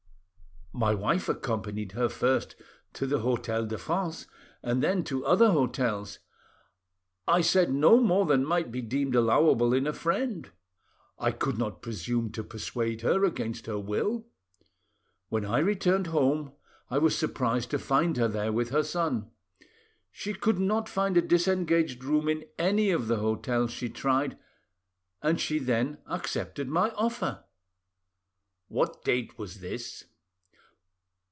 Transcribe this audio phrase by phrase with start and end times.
[0.73, 2.55] "My wife accompanied her first
[2.93, 4.25] to the Hotel de France,
[4.63, 6.19] and then to other hotels.
[7.27, 10.49] I said no more than might be deemed allowable in a friend;
[11.19, 14.27] I could not presume to persuade her against her will.
[15.27, 16.53] When I returned home,
[16.89, 19.29] I was surprised to find her there with her son.
[20.09, 24.37] She could not find a disengaged room in any of the hotels she tried,
[25.21, 27.43] and she then accepted my offer."
[28.69, 30.05] "What date was this?"